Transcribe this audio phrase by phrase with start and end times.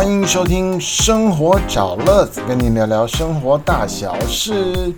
[0.00, 4.94] 欢迎收听《生活找乐子》，跟您聊聊生活大小事。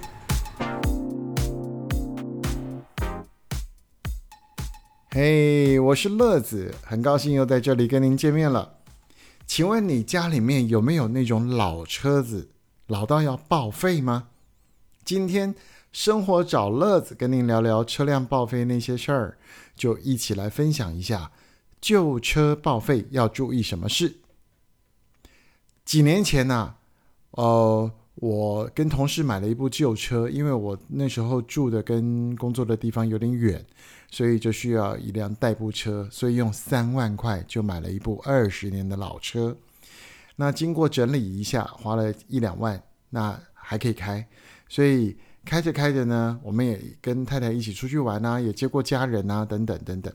[5.10, 8.74] 嘿，我是乐子，很高兴又在这里跟您见面了。
[9.44, 12.50] 请问你家里面有没有那种老车子，
[12.87, 14.28] 老到要报废吗？
[15.04, 15.53] 今天
[15.90, 19.36] 生活找乐子，跟您聊聊车辆报废那些事儿，
[19.74, 21.32] 就一起来分享一下
[21.80, 24.19] 旧车报废要注意什么事。
[25.84, 26.74] 几年前呢、
[27.32, 33.64] 呃，我跟同事买了一部旧车，因为我那时候住的跟工作的地方有点远，
[34.10, 39.56] 所以就需要一辆代步车，所以用三万块就买了一部二十年的老车。
[40.36, 44.27] 那经过整理一下，花了一两万，那还可以开。
[44.69, 50.12] 所以开着开着呢，我们也跟太太一起出去玩啊，也接过家人啊，等等等等。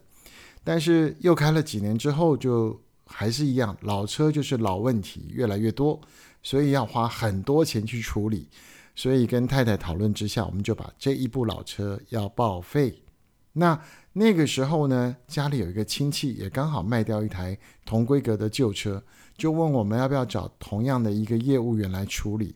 [0.63, 5.99] 但是又开了几年之后，就还是一样，老车就是老问题越来越多，
[6.43, 8.47] 所以要花很多钱去处理。
[8.95, 13.03] 所以跟太太讨论之下，我们就把这一部老车要报废。
[13.53, 13.79] 那
[14.13, 19.03] 那个时候呢，家里有一个亲戚也刚好卖掉一台同规格的旧车，
[19.37, 22.55] 就问我们要不要找同样的一个业务员来处理。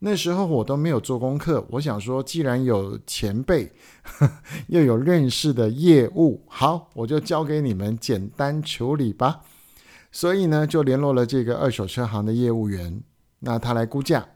[0.00, 3.72] 那时候我都没有做功课，我想说，既然有前辈，
[4.68, 9.40] 又有认识的业务，好，我就交给你们简单处理吧。
[10.16, 13.02] 所以呢，就联络了这个二手车行的业务员，
[13.40, 14.26] 那他来估价，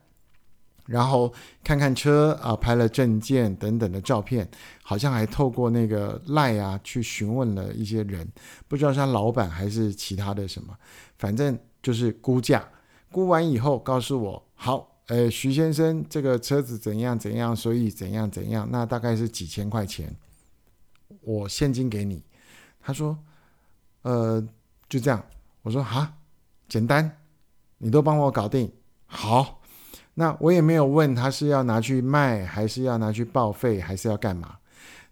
[0.84, 1.32] 然后
[1.64, 4.46] 看看车啊，拍了证件等等的照片，
[4.82, 8.30] 好像还透过那个赖啊去询问了一些人，
[8.68, 10.76] 不知道是他老板还是其他的什么，
[11.16, 12.62] 反正就是估价。
[13.10, 20.14] 估完以后告诉我，好，呃，徐先生，这个车子怎样怎样，所以怎样怎样，那大概是几千块钱，
[21.22, 22.22] 我现金给你。
[22.82, 23.18] 他说，
[24.02, 24.46] 呃，
[24.86, 25.24] 就这样。
[25.62, 26.18] 我说哈，
[26.68, 27.18] 简单，
[27.78, 28.72] 你都帮我搞定，
[29.06, 29.58] 好。
[30.14, 34.58] 那我也没有问他是要拿去卖，还是要拿去报废，还是要干嘛。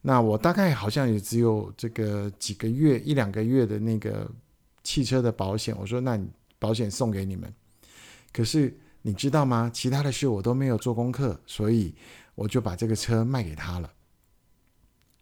[0.02, 4.30] 那我大概好像也只有这个几个月一两个月的那个
[4.82, 5.74] 汽车的保险。
[5.78, 7.52] 我说那你保险送给你们。
[8.32, 9.70] 可是你知道吗？
[9.72, 11.94] 其他的事我都没有做功课，所以
[12.34, 13.90] 我就把这个车卖给他了。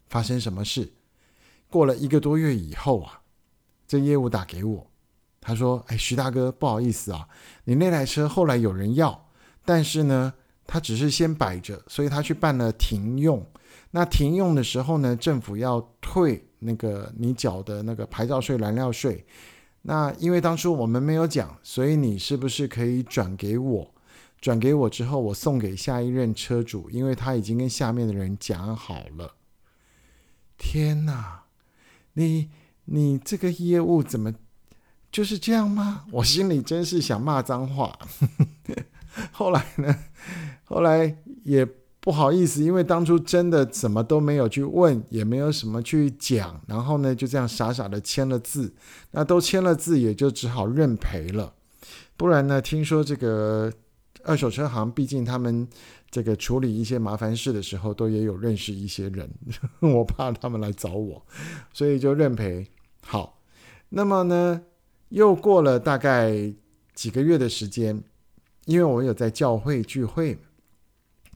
[0.08, 0.92] 发生什么事？
[1.68, 3.20] 过了一个多月以后啊，
[3.86, 4.90] 这业务打给我。
[5.46, 7.28] 他说：“哎，徐大哥，不好意思啊，
[7.66, 9.28] 你那台车后来有人要，
[9.64, 10.34] 但是呢，
[10.66, 13.46] 他只是先摆着，所以他去办了停用。
[13.92, 19.24] 那停用的时候呢，政府要退那个你缴的那个牌照税、燃料税。
[19.82, 23.94] 那因为当初我们没有讲，所以你是不是可以转给我？
[24.40, 29.36] 转给我之后，我送给下一任车主，因为他已经跟下面的人讲好了。
[30.58, 31.44] 天哪，
[32.14, 32.50] 你
[32.86, 34.34] 你这个业务怎么？”
[35.16, 36.04] 就是这样吗？
[36.12, 37.98] 我心里真是想骂脏话。
[39.32, 39.96] 后来呢？
[40.64, 41.66] 后来也
[42.02, 48.74] 不好意思，因为当初真的什么都没有去问，也没有什么去讲，然后呢就这样傻傻的签了字。
[49.12, 51.54] 那都签了字，也就只好认赔了。
[52.18, 53.72] 不然呢，听说这个
[54.22, 55.66] 二手车行，毕竟他们
[56.10, 59.30] 这个处理一些麻烦事的时候，都也有认识一些人，
[59.80, 61.24] 我怕他们来找我，
[61.72, 62.68] 所以就认赔。
[63.00, 63.40] 好，
[63.88, 64.60] 那么呢？
[65.10, 66.52] 又过了大概
[66.94, 68.02] 几个月的时间，
[68.64, 70.38] 因为我有在教会聚会，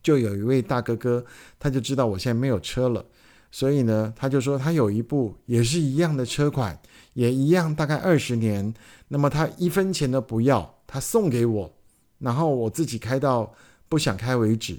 [0.02, 1.24] 就有一位大哥哥，
[1.58, 3.04] 他就知道我现在没有车了，
[3.50, 6.80] 所以呢，他就说他有一部也是一样的车款，
[7.12, 8.74] 也一样大概二十年，
[9.08, 11.72] 那么他一分钱都不要，他送给我，
[12.18, 13.54] 然后我自己开到
[13.88, 14.78] 不想开为止。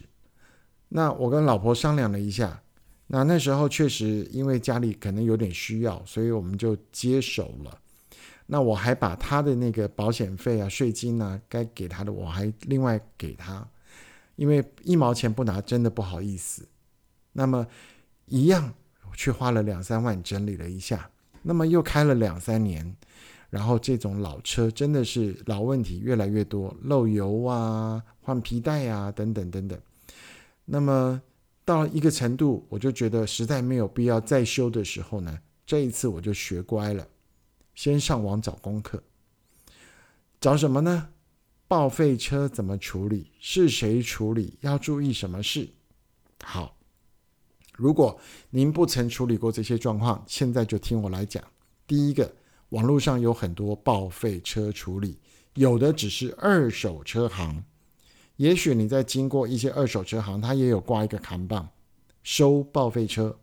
[0.90, 2.62] 那我跟老婆商量了一下，
[3.08, 7.78] 那那时候确实因为家里可能有点需要，所以我们就接手了。
[8.54, 13.66] 那我还把他的那个保险费啊、税金啊，该给他的我还另外给他，
[14.36, 16.68] 因为一毛钱不拿真的不好意思。
[17.32, 17.66] 那么
[18.26, 18.74] 一样，
[19.16, 21.10] 去花了两三万整理了一下，
[21.44, 22.94] 那么又开了两三年，
[23.50, 29.80] 然后这种老车真的是老问题越来越多，漏油啊、换皮带啊等等等等。
[30.66, 31.22] 那么
[31.64, 37.08] 到一个程度，我就觉得实在没有必要再修的时候呢，这一次我就学乖了。
[37.76, 39.04] 先上网找功课，
[40.40, 41.10] 找什么呢？
[41.68, 43.32] 报废车怎么处理？
[43.40, 44.58] 是谁处理？
[44.62, 45.70] 要注意什么事？
[46.44, 46.76] 好，
[47.74, 48.20] 如果
[48.50, 51.44] 您不曾处理过这些状况，现在就听我来讲。
[51.88, 52.34] 第一个，
[52.70, 55.18] 网络上有很多报废车处理，
[55.54, 57.64] 有的只是二手车行，
[58.36, 61.70] 也许你在经过一些二手车行，它也有挂一个扛棒
[62.22, 63.40] 收报废车。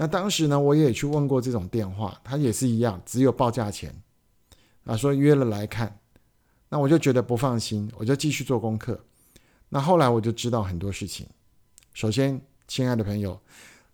[0.00, 3.92] 那当时呢，我也去问过这种电话，他也是一样，只有报价钱，
[4.84, 5.98] 啊，说约了来看，
[6.68, 9.04] 那我就觉得不放心，我就继续做功课。
[9.70, 11.26] 那后来我就知道很多事情。
[11.94, 13.40] 首先，亲爱的朋友，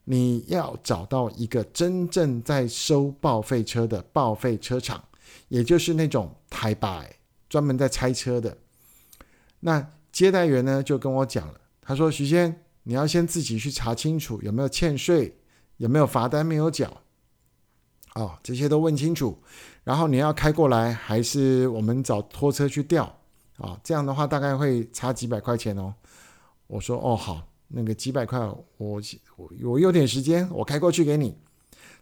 [0.05, 5.03] 你要找到一个真正在收报废车的报废车厂，
[5.49, 7.17] 也就是那种台白
[7.49, 8.55] 专门在拆车的。
[9.61, 15.35] 那接待员呢就跟我讲了，他说：“徐先，你要先自己去查清楚有没有欠税，
[15.77, 16.91] 有没有罚单没有缴，
[18.15, 19.39] 哦，这些都问清楚。
[19.83, 23.05] 然后你要开过来，还是我们找拖车去吊？
[23.59, 25.95] 啊，这样的话大概会差几百块钱哦。”
[26.67, 27.43] 我说：“哦，好。”
[27.77, 29.01] 那个几百块，我
[29.37, 31.37] 我我有点时间，我开过去给你。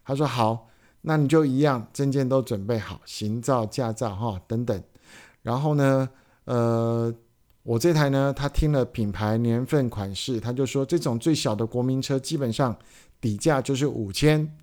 [0.05, 0.69] 他说好，
[1.01, 4.83] 那你就一样，证件都准备好，行照、驾照哈等等。
[5.41, 6.11] 然后呢，
[6.45, 7.15] 呃，
[7.63, 12.77] 我这台呢，他听了品牌、年份、款式，他就说这种最小的国民车基本上
[13.23, 14.55] 底价就是五千。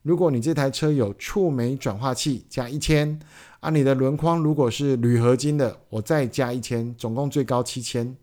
[0.00, 3.20] 如果你这台车有触媒转化器，加一千。
[3.60, 8.14] 啊，你的轮框如果是铝合金的，我再加一千，总共最高七千。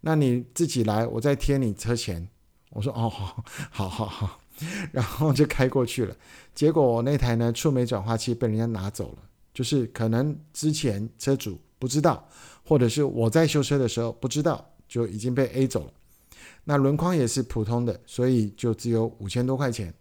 [0.00, 2.26] 那你自己来，我再贴你车钱。
[2.70, 3.36] 我说哦，好，
[3.70, 4.40] 好，好，好，
[4.90, 6.16] 然后就开过去了。
[6.54, 9.18] 结果我那台呢触媒转化器被人家拿走了，
[9.52, 12.26] 就是可能之前车主不知道，
[12.64, 15.92] 或者是我在修车的时候不知道，就已经被 A 走了。
[16.64, 19.92] 那轮框也是普通的，所以就只有五千多块钱。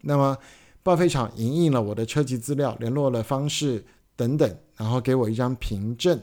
[0.00, 0.36] 那么
[0.82, 3.84] 报废厂影印了我的车籍资料、联络了方式
[4.16, 6.20] 等等，然后给我一张凭证。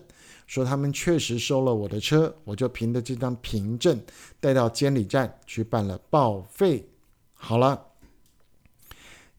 [0.47, 4.01] 说他们确实收了我的车，我就凭着这张凭证
[4.39, 6.87] 带到监理站去办了报废。
[7.33, 7.85] 好了，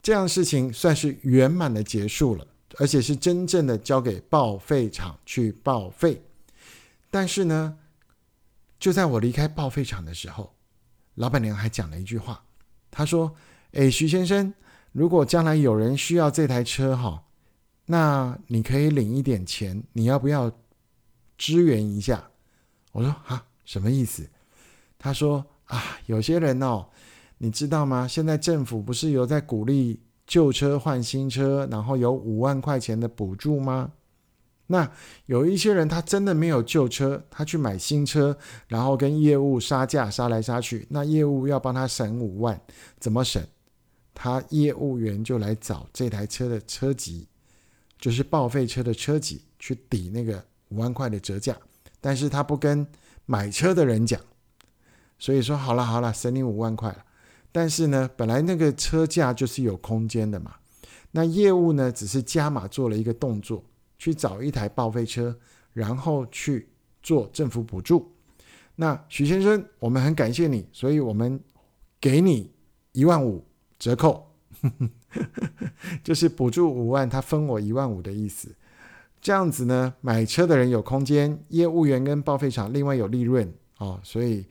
[0.02, 2.46] 这样事情算是圆满的结束了，
[2.76, 6.22] 而且是真正的交给报废厂去报废。
[7.10, 7.78] 但是呢，
[8.78, 10.54] 就在我离开报废厂的时候，
[11.14, 12.44] 老板娘还讲了一句话，
[12.90, 13.34] 她说
[13.72, 14.52] ：“哎，徐先生，
[14.92, 17.24] 如果将来有人需要这台车哈，
[17.86, 20.52] 那你可以领一点钱，你要不要？”
[21.38, 22.30] 支援一下，
[22.90, 24.28] 我说啊，什么意思？
[24.98, 26.88] 他说啊，有些人哦，
[27.38, 28.08] 你知道吗？
[28.08, 33.92] 现在政府不是有在鼓励旧车换新车，然后有五万块钱的补助吗？
[34.68, 34.90] 那
[35.26, 38.38] 有一些人他真的没有旧车，他去买新车，
[38.68, 42.58] 然后跟业务杀价杀来杀去，那业务要帮他省五万，
[42.98, 43.42] 怎么省？
[44.14, 47.26] 他业务员就来找这台车的车籍，
[47.98, 50.44] 就是报废车的车籍去抵那个。
[50.70, 51.56] 五万块的折价，
[51.98, 52.86] 但是他不跟
[53.24, 54.20] 买车的人讲，
[55.18, 57.06] 所以说好了好了，省你五万块了。
[57.50, 60.56] 但是呢，本来那个车价就是有空间的嘛，
[61.12, 63.64] 那业务呢只是加码做了一个动作，
[63.98, 65.36] 去找一台报废车，
[65.72, 66.68] 然后去
[67.02, 68.12] 做政府补助。
[68.76, 71.40] 那许先生，我们很感谢你，所以我们
[72.00, 72.52] 给你
[72.92, 73.44] 一万五
[73.78, 74.32] 折扣，
[76.04, 78.54] 就是补助五万，他分我一万五的意思。
[79.20, 84.46] 这样子呢，买车的人有空间，业务员跟报废厂另外有利润哦，所以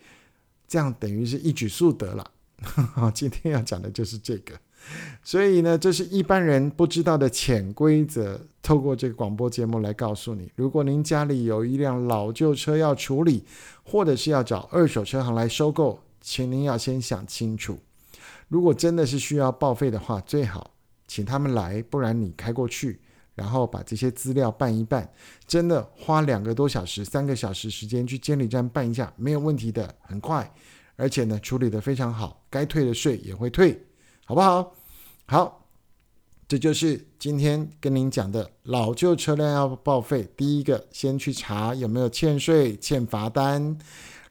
[0.68, 2.32] 这样等于是一举数得了。
[3.16, 4.60] 今天要讲的就是这个，
[5.24, 10.52] 所以呢，这是一般人不知道的潜规则，透过这个广播节目来告诉你。
[10.56, 13.44] 如果您家里有一辆老旧车要处理，
[13.84, 17.78] 或者是要找二手车行来收购，请您要先想清楚。
[18.48, 20.72] 如果真的是需要报废的话，最好
[21.08, 23.00] 请他们来，不然你开过去。
[23.36, 25.08] 然后把这些资料办一办，
[25.46, 30.52] 真的花两个多小时、三个小时时间去监理站办一下，没有问题的，很快，
[30.96, 33.80] 而且呢处理的非常好，该退的税也会退，
[34.30, 34.76] 好不好？
[35.26, 35.66] 好，
[36.50, 43.78] 这就是今天跟您讲的老旧车辆要报废，第一个先去查有没有欠税、欠罚单，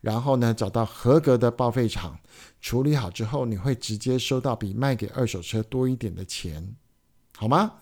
[0.02, 2.18] 然后呢找到合格的报废厂
[2.60, 6.76] 处理好之后，你会直接收到比卖给二手车多一点的钱，
[7.38, 7.76] 好吗？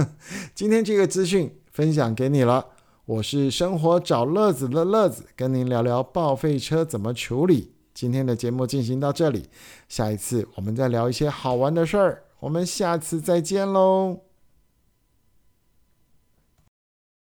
[0.54, 2.66] 今天这个资讯分享给你了，
[3.06, 7.73] 我是生活找乐子的乐子，跟您聊聊报废车怎么处理。
[7.94, 9.48] 今天的节目进行到这里，
[9.88, 14.33] 下一次我们再聊一些好玩的事儿，我们下次再见喽。